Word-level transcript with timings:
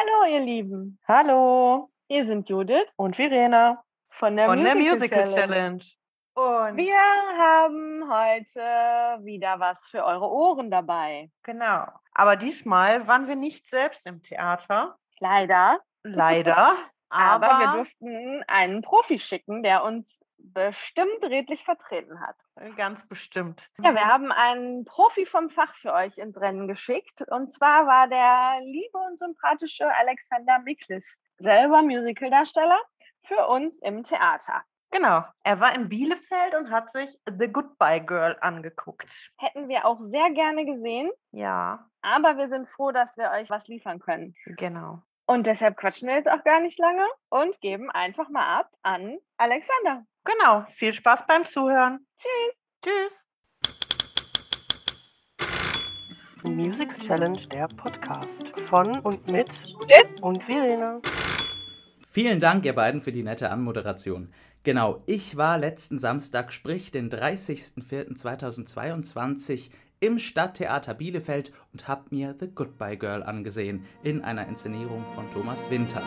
Hallo, 0.00 0.32
ihr 0.32 0.40
Lieben. 0.40 0.96
Hallo. 1.08 1.90
Hier 2.06 2.24
sind 2.24 2.48
Judith 2.48 2.86
und 2.94 3.16
Verena 3.16 3.82
von 4.08 4.36
der, 4.36 4.46
von 4.46 4.58
Musical, 4.62 4.84
der 4.84 4.92
Musical 4.92 5.24
Challenge. 5.24 5.78
Challenge. 5.80 6.70
Und 6.70 6.76
Wir 6.76 6.94
haben 7.36 8.04
heute 8.08 8.60
wieder 9.24 9.58
was 9.58 9.88
für 9.88 10.04
eure 10.04 10.30
Ohren 10.30 10.70
dabei. 10.70 11.32
genau. 11.42 11.86
Aber 12.12 12.36
diesmal 12.36 13.08
waren 13.08 13.26
wir 13.26 13.34
nicht 13.34 13.66
selbst 13.66 14.06
im 14.06 14.22
Theater. 14.22 14.96
Leider. 15.18 15.80
Leider. 16.04 16.76
Aber, 17.08 17.48
aber 17.50 17.58
wir 17.58 17.72
durften 17.78 18.44
einen 18.46 18.82
Profi 18.82 19.18
schicken, 19.18 19.64
der 19.64 19.82
uns 19.82 20.17
bestimmt 20.38 21.22
redlich 21.24 21.64
vertreten 21.64 22.20
hat. 22.20 22.36
ganz 22.76 23.06
bestimmt. 23.06 23.68
Ja, 23.82 23.92
wir 23.94 24.06
haben 24.06 24.32
einen 24.32 24.84
Profi 24.84 25.26
vom 25.26 25.50
Fach 25.50 25.74
für 25.76 25.92
euch 25.92 26.18
ins 26.18 26.40
Rennen 26.40 26.68
geschickt. 26.68 27.22
Und 27.30 27.52
zwar 27.52 27.86
war 27.86 28.08
der 28.08 28.60
liebe 28.64 28.98
und 28.98 29.18
sympathische 29.18 29.86
Alexander 29.94 30.58
Miklis, 30.60 31.16
selber 31.38 31.82
Musicaldarsteller, 31.82 32.78
für 33.24 33.46
uns 33.48 33.80
im 33.82 34.02
Theater. 34.02 34.62
Genau. 34.90 35.22
Er 35.44 35.60
war 35.60 35.74
in 35.74 35.88
Bielefeld 35.90 36.54
und 36.58 36.70
hat 36.70 36.90
sich 36.90 37.10
The 37.28 37.52
Goodbye 37.52 38.00
Girl 38.00 38.38
angeguckt. 38.40 39.30
Hätten 39.36 39.68
wir 39.68 39.84
auch 39.84 40.00
sehr 40.00 40.30
gerne 40.30 40.64
gesehen, 40.64 41.10
Ja, 41.30 41.90
aber 42.00 42.38
wir 42.38 42.48
sind 42.48 42.68
froh, 42.70 42.90
dass 42.90 43.14
wir 43.18 43.30
euch 43.32 43.50
was 43.50 43.68
liefern 43.68 43.98
können. 43.98 44.34
genau. 44.56 45.02
Und 45.30 45.46
deshalb 45.46 45.76
quatschen 45.76 46.08
wir 46.08 46.14
jetzt 46.14 46.30
auch 46.30 46.42
gar 46.42 46.58
nicht 46.58 46.78
lange 46.78 47.06
und 47.28 47.60
geben 47.60 47.90
einfach 47.90 48.30
mal 48.30 48.60
ab 48.60 48.70
an 48.82 49.18
Alexander. 49.36 50.06
Genau. 50.24 50.64
Viel 50.70 50.94
Spaß 50.94 51.26
beim 51.26 51.44
Zuhören. 51.44 52.06
Tschüss. 52.16 52.54
Tschüss. 52.82 53.22
Musical 56.44 56.98
Challenge, 56.98 57.40
der 57.52 57.68
Podcast 57.68 58.58
von 58.58 59.00
und 59.00 59.30
mit 59.30 59.52
Judith? 59.66 60.18
und 60.22 60.42
Verena. 60.42 60.98
Vielen 62.10 62.40
Dank, 62.40 62.64
ihr 62.64 62.74
beiden, 62.74 63.02
für 63.02 63.12
die 63.12 63.22
nette 63.22 63.50
Anmoderation. 63.50 64.32
Genau, 64.68 65.00
ich 65.06 65.38
war 65.38 65.56
letzten 65.56 65.98
Samstag, 65.98 66.52
sprich 66.52 66.90
den 66.90 67.08
30.04.2022, 67.08 69.70
im 69.98 70.18
Stadttheater 70.18 70.92
Bielefeld 70.92 71.52
und 71.72 71.88
habe 71.88 72.04
mir 72.10 72.36
The 72.38 72.50
Goodbye 72.54 72.98
Girl 72.98 73.22
angesehen, 73.22 73.86
in 74.02 74.20
einer 74.20 74.46
Inszenierung 74.46 75.06
von 75.14 75.30
Thomas 75.30 75.70
Winter. 75.70 76.02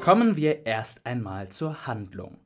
Kommen 0.00 0.34
wir 0.34 0.66
erst 0.66 1.06
einmal 1.06 1.48
zur 1.50 1.86
Handlung. 1.86 2.38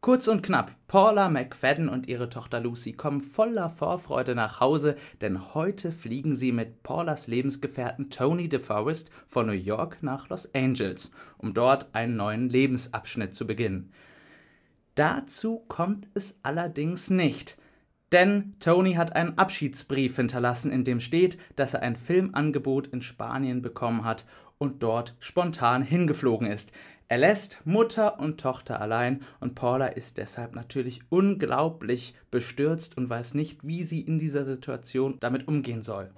Kurz 0.00 0.28
und 0.28 0.42
knapp, 0.42 0.76
Paula 0.86 1.28
McFadden 1.28 1.88
und 1.88 2.06
ihre 2.06 2.28
Tochter 2.28 2.60
Lucy 2.60 2.92
kommen 2.92 3.20
voller 3.20 3.68
Vorfreude 3.68 4.36
nach 4.36 4.60
Hause, 4.60 4.94
denn 5.20 5.54
heute 5.54 5.90
fliegen 5.90 6.36
sie 6.36 6.52
mit 6.52 6.84
Paulas 6.84 7.26
Lebensgefährten 7.26 8.08
Tony 8.08 8.48
DeForest 8.48 9.10
von 9.26 9.46
New 9.46 9.52
York 9.52 9.98
nach 10.02 10.28
Los 10.28 10.54
Angeles, 10.54 11.10
um 11.36 11.52
dort 11.52 11.96
einen 11.96 12.14
neuen 12.14 12.48
Lebensabschnitt 12.48 13.34
zu 13.34 13.44
beginnen. 13.44 13.92
Dazu 14.94 15.64
kommt 15.66 16.08
es 16.14 16.38
allerdings 16.44 17.10
nicht. 17.10 17.58
Denn 18.12 18.54
Tony 18.60 18.94
hat 18.94 19.16
einen 19.16 19.36
Abschiedsbrief 19.36 20.14
hinterlassen, 20.16 20.70
in 20.70 20.84
dem 20.84 21.00
steht, 21.00 21.38
dass 21.56 21.74
er 21.74 21.82
ein 21.82 21.96
Filmangebot 21.96 22.86
in 22.86 23.02
Spanien 23.02 23.62
bekommen 23.62 24.04
hat 24.04 24.26
und 24.58 24.82
dort 24.82 25.16
spontan 25.18 25.82
hingeflogen 25.82 26.46
ist. 26.46 26.72
Er 27.10 27.16
lässt 27.16 27.60
Mutter 27.64 28.20
und 28.20 28.38
Tochter 28.38 28.82
allein 28.82 29.22
und 29.40 29.54
Paula 29.54 29.86
ist 29.86 30.18
deshalb 30.18 30.54
natürlich 30.54 31.00
unglaublich 31.08 32.14
bestürzt 32.30 32.98
und 32.98 33.08
weiß 33.08 33.32
nicht, 33.32 33.66
wie 33.66 33.84
sie 33.84 34.02
in 34.02 34.18
dieser 34.18 34.44
Situation 34.44 35.16
damit 35.18 35.48
umgehen 35.48 35.82
soll. 35.82 36.10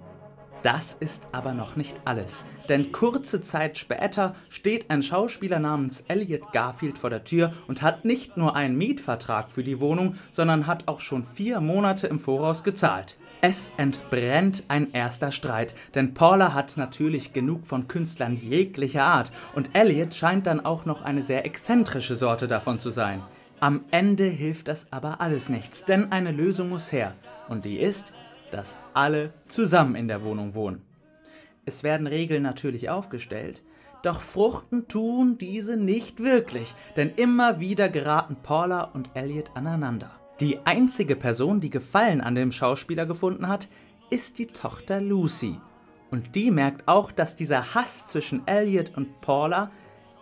Das 0.63 0.93
ist 0.93 1.29
aber 1.31 1.53
noch 1.53 1.77
nicht 1.77 2.01
alles, 2.03 2.43
denn 2.67 2.91
kurze 2.91 3.39
Zeit 3.39 3.77
später 3.77 4.35
steht 4.49 4.91
ein 4.91 5.01
Schauspieler 5.01 5.59
namens 5.59 6.03
Elliot 6.09 6.51
Garfield 6.51 6.97
vor 6.97 7.09
der 7.09 7.23
Tür 7.23 7.53
und 7.69 7.81
hat 7.81 8.03
nicht 8.03 8.35
nur 8.35 8.57
einen 8.57 8.77
Mietvertrag 8.77 9.49
für 9.49 9.63
die 9.63 9.79
Wohnung, 9.79 10.15
sondern 10.31 10.67
hat 10.67 10.89
auch 10.89 10.99
schon 10.99 11.23
vier 11.23 11.61
Monate 11.61 12.07
im 12.07 12.19
Voraus 12.19 12.65
gezahlt. 12.65 13.17
Es 13.43 13.71
entbrennt 13.77 14.65
ein 14.67 14.91
erster 14.93 15.31
Streit, 15.31 15.73
denn 15.95 16.13
Paula 16.13 16.53
hat 16.53 16.77
natürlich 16.77 17.33
genug 17.33 17.65
von 17.65 17.87
Künstlern 17.87 18.35
jeglicher 18.35 19.03
Art 19.03 19.31
und 19.55 19.71
Elliot 19.73 20.13
scheint 20.13 20.45
dann 20.45 20.63
auch 20.63 20.85
noch 20.85 21.01
eine 21.01 21.23
sehr 21.23 21.43
exzentrische 21.43 22.15
Sorte 22.15 22.47
davon 22.47 22.77
zu 22.77 22.91
sein. 22.91 23.23
Am 23.59 23.83
Ende 23.89 24.25
hilft 24.25 24.67
das 24.67 24.93
aber 24.93 25.21
alles 25.21 25.49
nichts, 25.49 25.85
denn 25.85 26.11
eine 26.11 26.31
Lösung 26.31 26.69
muss 26.69 26.91
her 26.91 27.15
und 27.49 27.65
die 27.65 27.77
ist, 27.77 28.13
dass 28.51 28.77
alle 28.93 29.33
zusammen 29.47 29.95
in 29.95 30.07
der 30.07 30.23
Wohnung 30.23 30.53
wohnen. 30.53 30.83
Es 31.65 31.81
werden 31.81 32.05
Regeln 32.05 32.43
natürlich 32.43 32.91
aufgestellt, 32.91 33.63
doch 34.03 34.21
fruchten 34.21 34.87
tun 34.87 35.39
diese 35.39 35.77
nicht 35.77 36.19
wirklich, 36.21 36.75
denn 36.95 37.09
immer 37.15 37.59
wieder 37.59 37.89
geraten 37.89 38.35
Paula 38.35 38.83
und 38.83 39.09
Elliot 39.15 39.51
aneinander. 39.55 40.20
Die 40.41 40.65
einzige 40.65 41.15
Person, 41.15 41.61
die 41.61 41.69
Gefallen 41.69 42.19
an 42.19 42.33
dem 42.33 42.51
Schauspieler 42.51 43.05
gefunden 43.05 43.47
hat, 43.47 43.67
ist 44.09 44.39
die 44.39 44.47
Tochter 44.47 44.99
Lucy. 44.99 45.59
Und 46.09 46.35
die 46.35 46.49
merkt 46.49 46.87
auch, 46.87 47.11
dass 47.11 47.35
dieser 47.35 47.75
Hass 47.75 48.07
zwischen 48.07 48.47
Elliot 48.47 48.97
und 48.97 49.21
Paula 49.21 49.69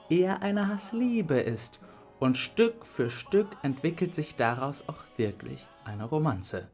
eher 0.10 0.44
eine 0.44 0.68
Hassliebe 0.68 1.40
ist. 1.40 1.80
Und 2.20 2.38
Stück 2.38 2.86
für 2.86 3.10
Stück 3.10 3.48
entwickelt 3.64 4.14
sich 4.14 4.36
daraus 4.36 4.84
auch 4.90 5.06
wirklich 5.16 5.66
eine 5.86 6.04
Romanze. 6.04 6.68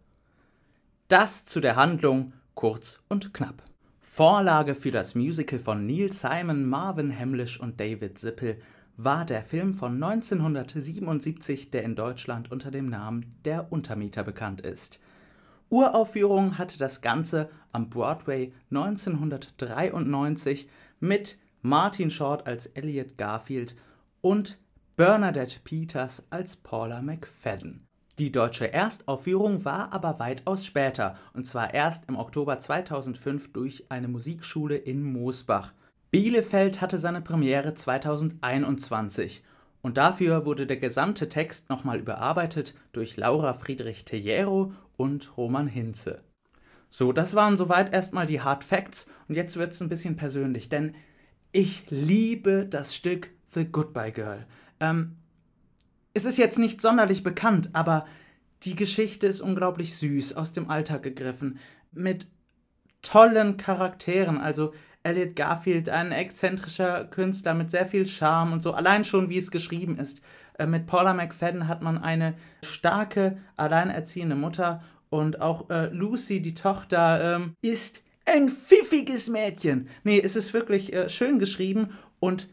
Das 1.07 1.45
zu 1.45 1.59
der 1.59 1.75
Handlung 1.75 2.33
kurz 2.55 2.99
und 3.09 3.31
knapp. 3.31 3.61
Vorlage 4.01 4.73
für 4.73 4.89
das 4.89 5.13
Musical 5.13 5.59
von 5.59 5.85
Neil 5.85 6.11
Simon, 6.11 6.65
Marvin 6.65 7.15
Hamlish 7.15 7.59
und 7.59 7.79
David 7.79 8.17
Sippel 8.17 8.59
war 8.97 9.25
der 9.25 9.43
Film 9.43 9.73
von 9.73 10.01
1977, 10.01 11.71
der 11.71 11.83
in 11.83 11.95
Deutschland 11.95 12.51
unter 12.51 12.71
dem 12.71 12.89
Namen 12.89 13.35
Der 13.45 13.71
Untermieter 13.71 14.23
bekannt 14.23 14.61
ist. 14.61 14.99
Uraufführung 15.69 16.57
hatte 16.57 16.77
das 16.77 17.01
Ganze 17.01 17.49
am 17.71 17.89
Broadway 17.89 18.53
1993 18.71 20.69
mit 20.99 21.39
Martin 21.61 22.11
Short 22.11 22.45
als 22.47 22.67
Elliot 22.67 23.17
Garfield 23.17 23.75
und 24.21 24.59
Bernadette 24.95 25.59
Peters 25.63 26.23
als 26.29 26.55
Paula 26.55 27.01
McFadden. 27.01 27.85
Die 28.17 28.31
deutsche 28.31 28.71
Erstaufführung 28.71 29.65
war 29.65 29.91
aber 29.91 30.19
weitaus 30.19 30.65
später, 30.65 31.17
und 31.33 31.45
zwar 31.45 31.73
erst 31.73 32.07
im 32.07 32.15
Oktober 32.15 32.59
2005 32.59 33.51
durch 33.51 33.91
eine 33.91 34.07
Musikschule 34.07 34.77
in 34.77 35.03
Moosbach. 35.03 35.73
Bielefeld 36.15 36.79
hatte 36.79 36.97
seine 36.97 37.19
Premiere 37.19 37.73
2021 37.73 39.43
und 39.81 39.97
dafür 39.97 40.45
wurde 40.45 40.65
der 40.65 40.77
gesamte 40.77 41.27
Text 41.27 41.69
nochmal 41.69 41.99
überarbeitet 41.99 42.73
durch 42.93 43.17
Laura 43.17 43.53
Friedrich 43.53 44.05
Tejero 44.05 44.71
und 44.95 45.35
Roman 45.35 45.67
Hinze. 45.67 46.23
So, 46.89 47.11
das 47.11 47.35
waren 47.35 47.57
soweit 47.57 47.93
erstmal 47.93 48.27
die 48.27 48.39
Hard 48.39 48.63
Facts 48.63 49.07
und 49.27 49.35
jetzt 49.35 49.57
wird 49.57 49.73
es 49.73 49.81
ein 49.81 49.89
bisschen 49.89 50.15
persönlich, 50.15 50.69
denn 50.69 50.95
ich 51.51 51.83
liebe 51.89 52.65
das 52.65 52.95
Stück 52.95 53.31
The 53.53 53.65
Goodbye 53.65 54.13
Girl. 54.13 54.45
Ähm, 54.79 55.17
es 56.13 56.23
ist 56.23 56.37
jetzt 56.37 56.59
nicht 56.59 56.79
sonderlich 56.79 57.23
bekannt, 57.23 57.71
aber 57.73 58.05
die 58.63 58.77
Geschichte 58.77 59.27
ist 59.27 59.41
unglaublich 59.41 59.97
süß, 59.97 60.37
aus 60.37 60.53
dem 60.53 60.69
Alltag 60.69 61.03
gegriffen, 61.03 61.59
mit 61.91 62.27
tollen 63.01 63.57
Charakteren. 63.57 64.37
Also 64.37 64.71
Elliot 65.05 65.35
Garfield, 65.35 65.89
ein 65.89 66.11
exzentrischer 66.11 67.05
Künstler 67.05 67.53
mit 67.53 67.69
sehr 67.69 67.85
viel 67.85 68.07
Charme 68.07 68.53
und 68.53 68.63
so, 68.63 68.73
allein 68.73 69.05
schon 69.05 69.29
wie 69.29 69.37
es 69.37 69.51
geschrieben 69.51 69.97
ist. 69.97 70.21
Äh, 70.57 70.65
mit 70.65 70.87
Paula 70.87 71.13
McFadden 71.13 71.67
hat 71.67 71.81
man 71.81 71.97
eine 71.97 72.33
starke, 72.63 73.37
alleinerziehende 73.55 74.35
Mutter 74.35 74.83
und 75.09 75.41
auch 75.41 75.69
äh, 75.69 75.87
Lucy, 75.89 76.41
die 76.41 76.55
Tochter, 76.55 77.35
ähm, 77.35 77.53
ist 77.61 78.03
ein 78.25 78.49
pfiffiges 78.49 79.29
Mädchen. 79.29 79.87
Nee, 80.03 80.19
es 80.19 80.35
ist 80.35 80.53
wirklich 80.53 80.93
äh, 80.93 81.07
schön 81.09 81.37
geschrieben 81.37 81.89
und 82.19 82.49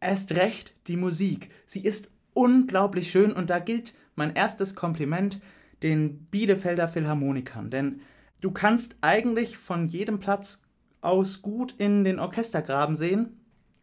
erst 0.00 0.32
recht 0.34 0.74
die 0.88 0.96
Musik. 0.96 1.50
Sie 1.66 1.84
ist 1.84 2.10
unglaublich 2.34 3.10
schön 3.10 3.32
und 3.32 3.50
da 3.50 3.60
gilt 3.60 3.94
mein 4.16 4.34
erstes 4.34 4.74
Kompliment 4.74 5.40
den 5.82 6.26
Bielefelder 6.26 6.88
Philharmonikern, 6.88 7.70
denn 7.70 8.00
du 8.40 8.50
kannst 8.50 8.96
eigentlich 9.00 9.56
von 9.56 9.86
jedem 9.86 10.18
Platz 10.18 10.62
aus 11.02 11.42
gut 11.42 11.74
in 11.76 12.04
den 12.04 12.18
Orchestergraben 12.18 12.96
sehen. 12.96 13.38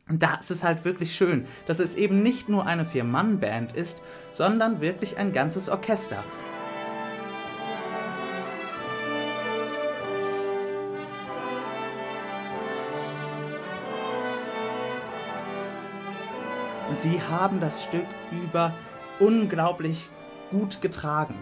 Und 0.08 0.24
da 0.24 0.36
ist 0.36 0.50
es 0.50 0.64
halt 0.64 0.86
wirklich 0.86 1.16
schön, 1.16 1.46
dass 1.68 1.78
es 1.78 1.94
eben 1.94 2.24
nicht 2.24 2.50
nur 2.50 2.66
eine 2.66 2.86
Vier-Mann-Band 2.86 3.74
ist, 3.74 4.02
sondern 4.32 4.82
wirklich 4.82 5.18
ein 5.18 5.32
ganzes 5.32 5.70
Orchester. 5.70 6.24
Und 16.90 17.04
die 17.04 17.22
haben 17.22 17.60
das 17.60 17.84
Stück 17.84 18.08
über 18.32 18.74
unglaublich 19.20 20.10
gut 20.50 20.82
getragen. 20.82 21.36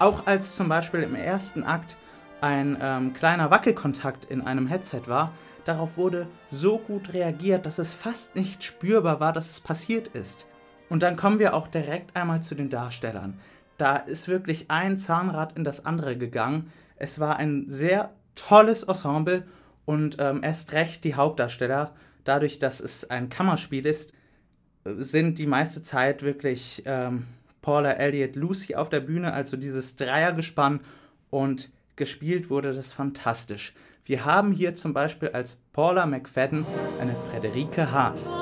Auch 0.00 0.26
als 0.26 0.56
zum 0.56 0.68
Beispiel 0.68 1.02
im 1.02 1.14
ersten 1.14 1.62
Akt 1.62 1.96
ein 2.42 2.78
ähm, 2.80 3.12
kleiner 3.12 3.50
Wackelkontakt 3.50 4.24
in 4.26 4.40
einem 4.40 4.66
Headset 4.66 5.02
war, 5.06 5.34
darauf 5.64 5.96
wurde 5.96 6.26
so 6.46 6.78
gut 6.78 7.12
reagiert, 7.12 7.66
dass 7.66 7.78
es 7.78 7.94
fast 7.94 8.34
nicht 8.36 8.64
spürbar 8.64 9.20
war, 9.20 9.32
dass 9.32 9.50
es 9.50 9.60
passiert 9.60 10.08
ist. 10.08 10.46
Und 10.88 11.02
dann 11.02 11.16
kommen 11.16 11.38
wir 11.38 11.54
auch 11.54 11.68
direkt 11.68 12.16
einmal 12.16 12.42
zu 12.42 12.54
den 12.54 12.70
Darstellern. 12.70 13.38
Da 13.76 13.96
ist 13.96 14.28
wirklich 14.28 14.70
ein 14.70 14.98
Zahnrad 14.98 15.56
in 15.56 15.64
das 15.64 15.86
andere 15.86 16.18
gegangen. 16.18 16.72
Es 16.96 17.20
war 17.20 17.36
ein 17.36 17.64
sehr 17.68 18.10
tolles 18.34 18.82
Ensemble 18.82 19.44
und 19.84 20.16
ähm, 20.18 20.40
erst 20.42 20.72
recht 20.72 21.04
die 21.04 21.14
Hauptdarsteller. 21.14 21.94
Dadurch, 22.24 22.58
dass 22.58 22.80
es 22.80 23.08
ein 23.08 23.28
Kammerspiel 23.28 23.86
ist, 23.86 24.12
sind 24.84 25.38
die 25.38 25.46
meiste 25.46 25.82
Zeit 25.82 26.22
wirklich 26.22 26.82
ähm, 26.86 27.26
Paula, 27.62 27.92
Elliot, 27.92 28.36
Lucy 28.36 28.74
auf 28.74 28.88
der 28.88 29.00
Bühne, 29.00 29.32
also 29.32 29.56
dieses 29.56 29.96
Dreiergespann 29.96 30.80
und 31.30 31.70
gespielt 32.00 32.48
wurde 32.48 32.72
das 32.72 32.94
fantastisch. 32.94 33.74
Wir 34.04 34.24
haben 34.24 34.52
hier 34.52 34.74
zum 34.74 34.94
Beispiel 34.94 35.28
als 35.28 35.58
Paula 35.74 36.06
McFadden 36.06 36.64
eine 36.98 37.14
Frederike 37.14 37.92
Haas. 37.92 38.34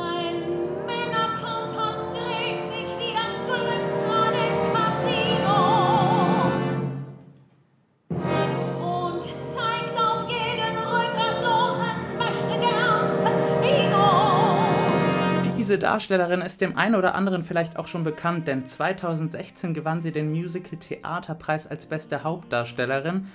Diese 15.68 15.78
Darstellerin 15.78 16.40
ist 16.40 16.62
dem 16.62 16.78
einen 16.78 16.94
oder 16.94 17.14
anderen 17.14 17.42
vielleicht 17.42 17.76
auch 17.78 17.86
schon 17.86 18.02
bekannt, 18.02 18.48
denn 18.48 18.64
2016 18.64 19.74
gewann 19.74 20.00
sie 20.00 20.12
den 20.12 20.30
Musical 20.30 20.78
Theaterpreis 20.78 21.66
als 21.66 21.84
beste 21.84 22.24
Hauptdarstellerin 22.24 23.26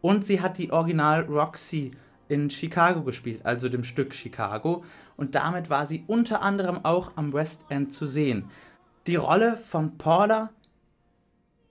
und 0.00 0.24
sie 0.24 0.40
hat 0.40 0.58
die 0.58 0.70
Original 0.70 1.22
Roxy 1.22 1.90
in 2.28 2.48
Chicago 2.48 3.02
gespielt, 3.02 3.44
also 3.44 3.68
dem 3.68 3.82
Stück 3.82 4.14
Chicago. 4.14 4.84
Und 5.16 5.34
damit 5.34 5.68
war 5.68 5.84
sie 5.84 6.04
unter 6.06 6.42
anderem 6.42 6.84
auch 6.84 7.10
am 7.16 7.32
West 7.32 7.64
End 7.70 7.92
zu 7.92 8.06
sehen. 8.06 8.48
Die 9.08 9.16
Rolle 9.16 9.56
von 9.56 9.98
Paula 9.98 10.50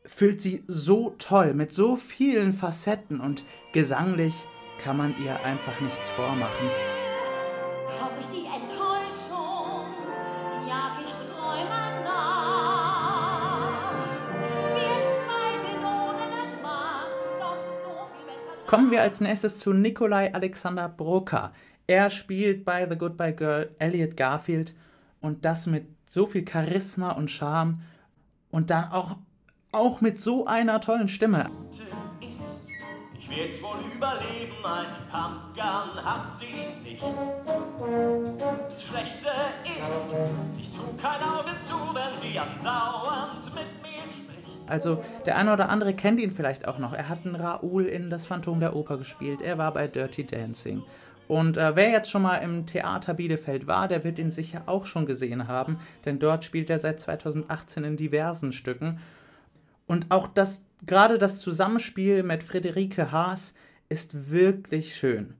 füllt 0.03 0.41
sie 0.41 0.65
so 0.67 1.15
toll, 1.17 1.53
mit 1.53 1.71
so 1.71 1.95
vielen 1.95 2.51
Facetten 2.51 3.21
und 3.21 3.45
gesanglich 3.71 4.45
kann 4.83 4.97
man 4.97 5.15
ihr 5.23 5.39
einfach 5.45 5.79
nichts 5.79 6.09
vormachen. 6.09 6.98
Kommen 18.69 18.91
wir 18.91 19.01
als 19.01 19.19
nächstes 19.19 19.57
zu 19.57 19.73
Nikolai 19.73 20.31
Alexander 20.31 20.87
Broca. 20.87 21.53
Er 21.87 22.11
spielt 22.11 22.65
bei 22.65 22.87
The 22.87 22.95
Goodbye 22.95 23.33
Girl 23.33 23.75
Elliot 23.79 24.15
Garfield 24.15 24.75
und 25.21 25.43
das 25.43 25.65
mit 25.65 25.87
so 26.07 26.27
viel 26.27 26.47
Charisma 26.47 27.13
und 27.13 27.31
Charme 27.31 27.81
und 28.51 28.69
dann 28.69 28.91
auch, 28.91 29.17
auch 29.71 30.01
mit 30.01 30.19
so 30.19 30.45
einer 30.45 30.79
tollen 30.81 31.07
Stimme. 31.07 31.49
Ich 33.19 33.27
werd's 33.27 33.59
wohl 33.63 33.79
überleben, 33.95 34.63
ein 34.63 34.85
Pumpgun 35.09 36.05
hat 36.05 36.29
sie 36.29 36.87
nicht. 36.87 37.01
Das 38.37 38.83
Schlechte 38.83 39.29
ist, 39.65 40.13
ich 40.59 40.69
tu 40.69 40.95
kein 41.01 41.23
Auge 41.23 41.57
zu, 41.57 41.73
wenn 41.73 42.21
sie 42.21 42.37
andauernd 42.37 43.45
mit 43.45 43.81
mir 43.81 43.88
also 44.69 45.03
der 45.25 45.37
eine 45.37 45.53
oder 45.53 45.69
andere 45.69 45.93
kennt 45.93 46.19
ihn 46.19 46.31
vielleicht 46.31 46.67
auch 46.67 46.77
noch. 46.77 46.93
Er 46.93 47.09
hat 47.09 47.25
einen 47.25 47.35
Raoul 47.35 47.85
in 47.85 48.09
Das 48.09 48.25
Phantom 48.25 48.59
der 48.59 48.75
Oper 48.75 48.97
gespielt. 48.97 49.41
Er 49.41 49.57
war 49.57 49.73
bei 49.73 49.87
Dirty 49.87 50.25
Dancing. 50.25 50.83
Und 51.27 51.57
äh, 51.57 51.75
wer 51.75 51.91
jetzt 51.91 52.09
schon 52.09 52.23
mal 52.23 52.37
im 52.37 52.65
Theater 52.65 53.13
Bielefeld 53.13 53.67
war, 53.67 53.87
der 53.87 54.03
wird 54.03 54.17
ihn 54.17 54.31
sicher 54.31 54.63
auch 54.65 54.87
schon 54.87 55.05
gesehen 55.05 55.47
haben, 55.47 55.79
denn 56.03 56.17
dort 56.17 56.43
spielt 56.43 56.71
er 56.71 56.79
seit 56.79 56.99
2018 56.99 57.83
in 57.83 57.97
diversen 57.97 58.51
Stücken. 58.51 58.99
Und 59.85 60.07
auch 60.09 60.27
das, 60.27 60.63
gerade 60.87 61.19
das 61.19 61.39
Zusammenspiel 61.39 62.23
mit 62.23 62.41
Friederike 62.41 63.11
Haas 63.11 63.53
ist 63.89 64.31
wirklich 64.31 64.95
schön. 64.95 65.35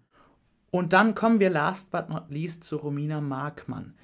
Und 0.69 0.93
dann 0.93 1.15
kommen 1.15 1.39
wir 1.39 1.49
last 1.49 1.91
but 1.91 2.09
not 2.09 2.29
least 2.29 2.63
zu 2.63 2.77
Romina 2.77 3.19
Markmann. 3.19 3.95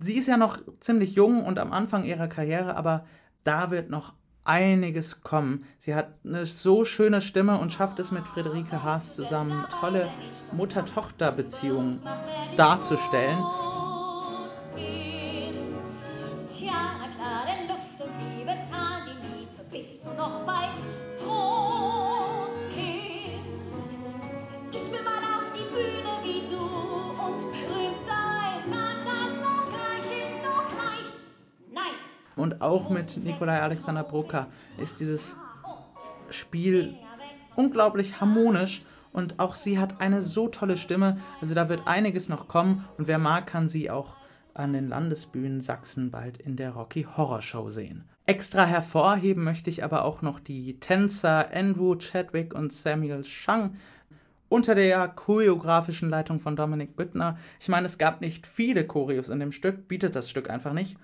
Sie 0.00 0.14
ist 0.14 0.26
ja 0.26 0.36
noch 0.36 0.58
ziemlich 0.80 1.14
jung 1.14 1.44
und 1.44 1.60
am 1.60 1.72
Anfang 1.72 2.04
ihrer 2.04 2.26
Karriere, 2.26 2.74
aber 2.76 3.04
da 3.44 3.70
wird 3.70 3.88
noch 3.90 4.14
einiges 4.44 5.22
kommen. 5.22 5.64
Sie 5.78 5.94
hat 5.94 6.08
eine 6.24 6.46
so 6.46 6.84
schöne 6.84 7.20
Stimme 7.20 7.58
und 7.58 7.72
schafft 7.72 7.98
es 7.98 8.10
mit 8.10 8.26
Friederike 8.26 8.82
Haas 8.82 9.14
zusammen, 9.14 9.64
tolle 9.80 10.08
Mutter-Tochter-Beziehungen 10.52 12.00
darzustellen. 12.56 13.38
Und 13.38 13.60
auch 32.60 32.90
mit 32.90 33.22
Nikolai 33.22 33.60
Alexander 33.60 34.04
Brucker 34.04 34.46
ist 34.82 35.00
dieses 35.00 35.36
Spiel 36.30 36.96
unglaublich 37.56 38.20
harmonisch 38.20 38.82
und 39.12 39.40
auch 39.40 39.54
sie 39.54 39.78
hat 39.78 40.00
eine 40.00 40.22
so 40.22 40.48
tolle 40.48 40.76
Stimme. 40.76 41.18
Also 41.40 41.54
da 41.54 41.68
wird 41.68 41.86
einiges 41.86 42.28
noch 42.28 42.48
kommen 42.48 42.84
und 42.98 43.06
wer 43.06 43.18
mag, 43.18 43.46
kann 43.46 43.68
sie 43.68 43.90
auch 43.90 44.16
an 44.54 44.72
den 44.72 44.88
Landesbühnen 44.88 45.60
Sachsen 45.60 46.10
bald 46.10 46.38
in 46.38 46.56
der 46.56 46.70
Rocky 46.72 47.06
Horror 47.16 47.42
Show 47.42 47.70
sehen. 47.70 48.04
Extra 48.26 48.64
hervorheben 48.64 49.44
möchte 49.44 49.70
ich 49.70 49.82
aber 49.84 50.04
auch 50.04 50.22
noch 50.22 50.40
die 50.40 50.78
Tänzer 50.78 51.54
Andrew 51.54 51.96
Chadwick 51.96 52.54
und 52.54 52.72
Samuel 52.72 53.24
Shang 53.24 53.76
unter 54.48 54.74
der 54.74 55.08
choreografischen 55.08 56.10
Leitung 56.10 56.40
von 56.40 56.56
Dominik 56.56 56.96
Büttner. 56.96 57.38
Ich 57.60 57.68
meine, 57.68 57.86
es 57.86 57.98
gab 57.98 58.20
nicht 58.20 58.46
viele 58.46 58.84
Choreos 58.84 59.28
in 59.28 59.40
dem 59.40 59.52
Stück, 59.52 59.88
bietet 59.88 60.16
das 60.16 60.28
Stück 60.28 60.50
einfach 60.50 60.72
nicht. 60.72 60.98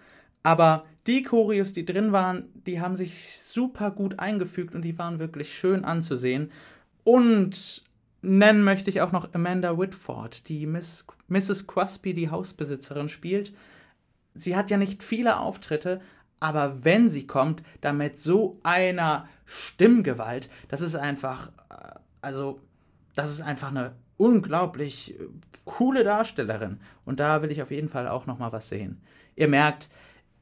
Aber 0.46 0.84
die 1.08 1.25
Choreos, 1.25 1.72
die 1.72 1.84
drin 1.84 2.12
waren, 2.12 2.44
die 2.54 2.81
haben 2.81 2.94
sich 2.94 3.37
super 3.37 3.90
gut 3.90 4.20
eingefügt 4.20 4.76
und 4.76 4.82
die 4.82 4.96
waren 4.96 5.19
wirklich 5.19 5.52
schön 5.52 5.84
anzusehen. 5.84 6.52
Und 7.02 7.82
nennen 8.22 8.62
möchte 8.62 8.88
ich 8.88 9.00
auch 9.00 9.10
noch 9.10 9.34
Amanda 9.34 9.76
Whitford, 9.76 10.48
die 10.48 10.67
Miss, 10.67 11.05
Mrs. 11.26 11.67
Crosby, 11.67 12.15
die 12.15 12.31
Hausbesitzerin, 12.31 13.08
spielt. 13.08 13.55
Sie 14.36 14.55
hat 14.55 14.70
ja 14.70 14.76
nicht 14.76 15.03
viele 15.03 15.41
Auftritte, 15.41 16.00
aber 16.38 16.84
wenn 16.84 17.10
sie 17.10 17.26
kommt, 17.26 17.65
dann 17.81 17.96
mit 17.96 18.20
so 18.20 18.56
einer 18.62 19.29
Stimmgewalt, 19.46 20.48
das 20.69 20.81
ist 20.81 20.94
einfach, 20.94 21.50
äh, 21.70 21.98
also, 22.20 22.60
das 23.17 23.31
ist 23.31 23.41
einfach 23.41 23.72
eine 23.72 23.96
unglaublich 24.17 25.19
äh, 25.19 25.24
coole 25.65 26.05
Darstellerin. 26.05 26.79
Und 27.05 27.19
da 27.19 27.43
will 27.43 27.50
ich 27.50 27.62
auf 27.62 27.72
jeden 27.72 27.88
Fall 27.88 28.06
auch 28.06 28.26
noch 28.26 28.38
mal 28.38 28.53
was 28.53 28.69
sehen. 28.69 29.03
Ihr 29.34 29.48
merkt, 29.48 29.91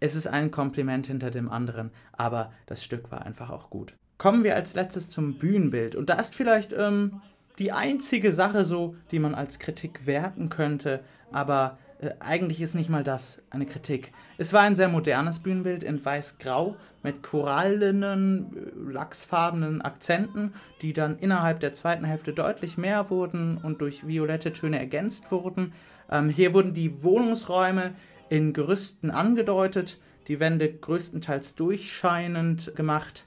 es 0.04 0.14
ist 0.14 0.26
ein 0.26 0.50
Kompliment 0.50 1.06
hinter 1.06 1.30
dem 1.30 1.48
anderen, 1.48 1.90
aber 2.12 2.52
das 2.66 2.84
Stück 2.84 3.10
war 3.10 3.24
einfach 3.24 3.48
auch 3.48 3.70
gut. 3.70 3.94
Kommen 4.18 4.44
wir 4.44 4.54
als 4.54 4.74
letztes 4.74 5.08
zum 5.08 5.38
Bühnenbild. 5.38 5.96
Und 5.96 6.10
da 6.10 6.14
ist 6.14 6.34
vielleicht 6.34 6.74
ähm, 6.74 7.22
die 7.58 7.72
einzige 7.72 8.30
Sache 8.30 8.66
so, 8.66 8.96
die 9.10 9.18
man 9.18 9.34
als 9.34 9.58
Kritik 9.58 10.04
werten 10.04 10.50
könnte, 10.50 11.00
aber 11.32 11.78
äh, 12.00 12.10
eigentlich 12.20 12.60
ist 12.60 12.74
nicht 12.74 12.90
mal 12.90 13.02
das 13.02 13.40
eine 13.48 13.64
Kritik. 13.64 14.12
Es 14.36 14.52
war 14.52 14.60
ein 14.60 14.76
sehr 14.76 14.88
modernes 14.88 15.38
Bühnenbild 15.38 15.82
in 15.82 16.04
weiß-grau 16.04 16.76
mit 17.02 17.22
korallenen, 17.22 18.54
äh, 18.54 18.92
lachsfarbenen 18.92 19.80
Akzenten, 19.80 20.52
die 20.82 20.92
dann 20.92 21.18
innerhalb 21.18 21.60
der 21.60 21.72
zweiten 21.72 22.04
Hälfte 22.04 22.34
deutlich 22.34 22.76
mehr 22.76 23.08
wurden 23.08 23.56
und 23.56 23.80
durch 23.80 24.06
violette 24.06 24.52
Töne 24.52 24.78
ergänzt 24.78 25.32
wurden. 25.32 25.72
Ähm, 26.10 26.28
hier 26.28 26.52
wurden 26.52 26.74
die 26.74 27.02
Wohnungsräume 27.02 27.94
in 28.28 28.52
Gerüsten 28.52 29.10
angedeutet, 29.10 30.00
die 30.28 30.40
Wände 30.40 30.72
größtenteils 30.72 31.54
durchscheinend 31.54 32.74
gemacht 32.76 33.26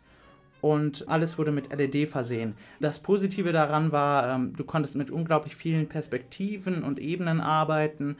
und 0.62 1.08
alles 1.08 1.38
wurde 1.38 1.52
mit 1.52 1.72
LED 1.72 2.10
versehen. 2.10 2.56
Das 2.80 3.00
Positive 3.00 3.52
daran 3.52 3.92
war, 3.92 4.36
ähm, 4.36 4.54
du 4.56 4.64
konntest 4.64 4.96
mit 4.96 5.12
unglaublich 5.12 5.56
vielen 5.56 5.88
Perspektiven 5.88 6.84
und 6.84 7.00
Ebenen 7.00 7.42
arbeiten. 7.42 8.18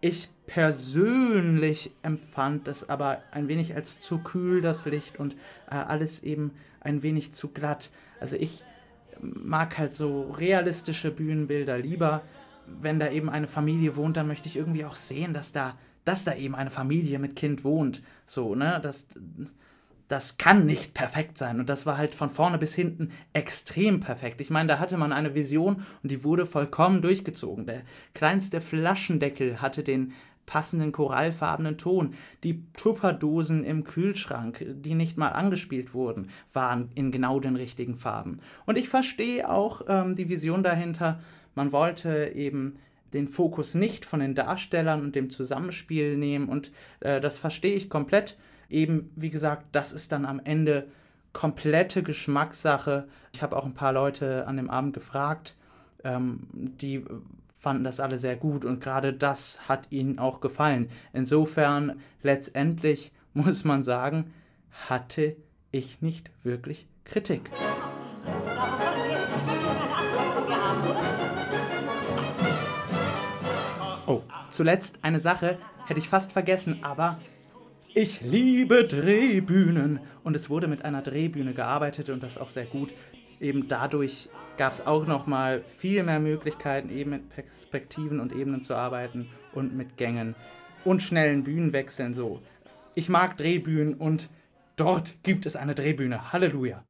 Ich 0.00 0.28
persönlich 0.46 1.90
empfand 2.02 2.68
es 2.68 2.88
aber 2.88 3.22
ein 3.32 3.48
wenig 3.48 3.74
als 3.74 4.00
zu 4.00 4.18
kühl, 4.18 4.60
das 4.60 4.86
Licht, 4.86 5.18
und 5.18 5.34
äh, 5.70 5.74
alles 5.74 6.22
eben 6.22 6.52
ein 6.80 7.02
wenig 7.02 7.32
zu 7.32 7.48
glatt. 7.48 7.90
Also 8.20 8.36
ich 8.36 8.64
mag 9.20 9.78
halt 9.78 9.94
so 9.94 10.30
realistische 10.30 11.10
Bühnenbilder 11.10 11.78
lieber. 11.78 12.22
Wenn 12.80 13.00
da 13.00 13.10
eben 13.10 13.30
eine 13.30 13.48
Familie 13.48 13.96
wohnt, 13.96 14.16
dann 14.16 14.28
möchte 14.28 14.48
ich 14.48 14.56
irgendwie 14.56 14.84
auch 14.84 14.94
sehen, 14.94 15.32
dass 15.32 15.52
da 15.52 15.74
dass 16.08 16.24
da 16.24 16.34
eben 16.34 16.54
eine 16.54 16.70
Familie 16.70 17.18
mit 17.18 17.36
Kind 17.36 17.64
wohnt. 17.64 18.02
So, 18.24 18.54
ne? 18.54 18.80
Das, 18.82 19.06
das 20.08 20.38
kann 20.38 20.64
nicht 20.64 20.94
perfekt 20.94 21.36
sein. 21.36 21.60
Und 21.60 21.68
das 21.68 21.84
war 21.84 21.98
halt 21.98 22.14
von 22.14 22.30
vorne 22.30 22.56
bis 22.56 22.74
hinten 22.74 23.10
extrem 23.34 24.00
perfekt. 24.00 24.40
Ich 24.40 24.48
meine, 24.48 24.68
da 24.68 24.78
hatte 24.78 24.96
man 24.96 25.12
eine 25.12 25.34
Vision 25.34 25.82
und 26.02 26.10
die 26.10 26.24
wurde 26.24 26.46
vollkommen 26.46 27.02
durchgezogen. 27.02 27.66
Der 27.66 27.82
kleinste 28.14 28.62
Flaschendeckel 28.62 29.60
hatte 29.60 29.82
den 29.82 30.14
passenden 30.46 30.92
korallfarbenen 30.92 31.76
Ton. 31.76 32.14
Die 32.42 32.64
Tupperdosen 32.72 33.62
im 33.62 33.84
Kühlschrank, 33.84 34.64
die 34.66 34.94
nicht 34.94 35.18
mal 35.18 35.28
angespielt 35.28 35.92
wurden, 35.92 36.30
waren 36.54 36.88
in 36.94 37.12
genau 37.12 37.38
den 37.38 37.54
richtigen 37.54 37.96
Farben. 37.96 38.40
Und 38.64 38.78
ich 38.78 38.88
verstehe 38.88 39.46
auch 39.46 39.82
ähm, 39.88 40.16
die 40.16 40.30
Vision 40.30 40.62
dahinter. 40.62 41.20
Man 41.54 41.70
wollte 41.70 42.32
eben 42.34 42.78
den 43.12 43.28
Fokus 43.28 43.74
nicht 43.74 44.04
von 44.04 44.20
den 44.20 44.34
Darstellern 44.34 45.02
und 45.02 45.14
dem 45.14 45.30
Zusammenspiel 45.30 46.16
nehmen 46.16 46.48
und 46.48 46.72
äh, 47.00 47.20
das 47.20 47.38
verstehe 47.38 47.74
ich 47.74 47.90
komplett 47.90 48.36
eben, 48.68 49.10
wie 49.16 49.30
gesagt, 49.30 49.66
das 49.72 49.92
ist 49.92 50.12
dann 50.12 50.24
am 50.24 50.40
Ende 50.42 50.88
komplette 51.32 52.02
Geschmackssache. 52.02 53.08
Ich 53.32 53.42
habe 53.42 53.56
auch 53.56 53.64
ein 53.64 53.74
paar 53.74 53.92
Leute 53.92 54.46
an 54.46 54.56
dem 54.56 54.70
Abend 54.70 54.92
gefragt, 54.92 55.56
ähm, 56.04 56.48
die 56.52 57.04
fanden 57.58 57.84
das 57.84 58.00
alle 58.00 58.18
sehr 58.18 58.36
gut 58.36 58.64
und 58.64 58.80
gerade 58.80 59.12
das 59.12 59.68
hat 59.68 59.88
ihnen 59.90 60.18
auch 60.18 60.40
gefallen. 60.40 60.88
Insofern, 61.12 62.00
letztendlich 62.22 63.12
muss 63.34 63.64
man 63.64 63.82
sagen, 63.82 64.32
hatte 64.88 65.36
ich 65.70 66.00
nicht 66.02 66.30
wirklich 66.42 66.86
Kritik. 67.04 67.50
Zuletzt 74.50 74.98
eine 75.02 75.20
Sache 75.20 75.58
hätte 75.86 76.00
ich 76.00 76.08
fast 76.08 76.32
vergessen, 76.32 76.78
aber 76.82 77.18
ich 77.94 78.20
liebe 78.20 78.84
Drehbühnen. 78.84 80.00
Und 80.22 80.36
es 80.36 80.50
wurde 80.50 80.68
mit 80.68 80.84
einer 80.84 81.02
Drehbühne 81.02 81.54
gearbeitet 81.54 82.10
und 82.10 82.22
das 82.22 82.38
auch 82.38 82.48
sehr 82.48 82.66
gut. 82.66 82.92
Eben 83.40 83.68
dadurch 83.68 84.28
gab 84.56 84.72
es 84.72 84.86
auch 84.86 85.06
nochmal 85.06 85.62
viel 85.66 86.02
mehr 86.02 86.20
Möglichkeiten, 86.20 86.90
eben 86.90 87.10
mit 87.10 87.28
Perspektiven 87.30 88.20
und 88.20 88.32
Ebenen 88.32 88.62
zu 88.62 88.74
arbeiten 88.74 89.28
und 89.52 89.76
mit 89.76 89.96
Gängen 89.96 90.34
und 90.84 91.02
schnellen 91.02 91.44
Bühnenwechseln 91.44 92.14
so. 92.14 92.42
Ich 92.94 93.08
mag 93.08 93.36
Drehbühnen 93.36 93.94
und 93.94 94.28
dort 94.76 95.22
gibt 95.22 95.46
es 95.46 95.56
eine 95.56 95.74
Drehbühne. 95.74 96.32
Halleluja. 96.32 96.84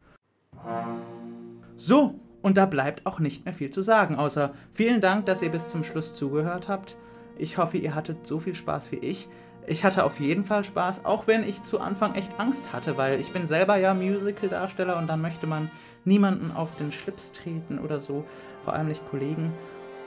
So, 1.77 2.19
und 2.43 2.57
da 2.57 2.67
bleibt 2.67 3.07
auch 3.07 3.21
nicht 3.21 3.45
mehr 3.45 3.55
viel 3.55 3.71
zu 3.71 3.83
sagen, 3.83 4.17
außer 4.17 4.55
vielen 4.73 5.01
Dank, 5.01 5.27
dass 5.27 5.43
ihr 5.43 5.51
bis 5.51 5.69
zum 5.69 5.85
Schluss 5.85 6.15
zugehört 6.15 6.69
habt. 6.69 6.97
Ich 7.39 7.57
hoffe, 7.57 7.79
ihr 7.79 7.95
hattet 7.95 8.27
so 8.27 8.41
viel 8.41 8.55
Spaß 8.55 8.93
wie 8.93 8.97
ich. 8.97 9.29
Ich 9.67 9.85
hatte 9.85 10.05
auf 10.05 10.19
jeden 10.19 10.45
Fall 10.45 10.65
Spaß, 10.65 11.05
auch 11.05 11.27
wenn 11.27 11.47
ich 11.47 11.63
zu 11.63 11.81
Anfang 11.81 12.15
echt 12.15 12.39
Angst 12.39 12.73
hatte, 12.73 12.97
weil 12.97 13.21
ich 13.21 13.33
bin 13.33 13.47
selber 13.47 13.77
ja 13.77 13.95
Musical-Darsteller 13.95 14.97
und 14.97 15.07
dann 15.07 15.21
möchte 15.21 15.47
man 15.47 15.71
niemanden 16.05 16.51
auf 16.51 16.75
den 16.77 16.91
Schlips 16.91 17.33
treten 17.33 17.79
oder 17.79 18.01
so, 18.01 18.25
vor 18.65 18.73
allem 18.73 18.89
nicht 18.89 19.07
Kollegen. 19.07 19.53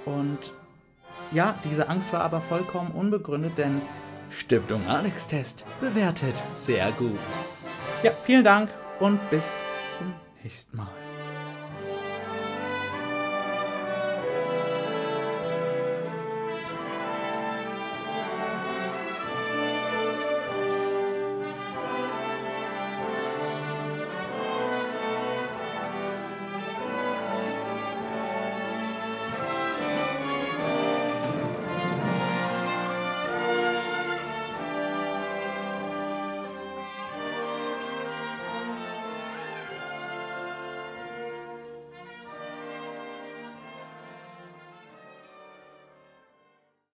Und 0.06 0.54
ja, 1.32 1.56
diese 1.64 1.90
Angst 1.90 2.12
war 2.12 2.22
aber 2.22 2.42
vollkommen 2.42 2.92
unbegründet, 2.92 3.58
denn 3.58 3.82
Stiftung 4.30 4.88
Alex 4.88 5.28
Test 5.28 5.66
bewertet 5.80 6.36
sehr 6.56 6.92
gut. 6.94 7.20
Ja, 8.02 8.12
vielen 8.24 8.44
Dank 8.44 8.70
und 9.00 9.20
bis 9.30 9.60
zum 9.98 10.14
nächsten 10.42 10.78
Mal. 10.78 11.00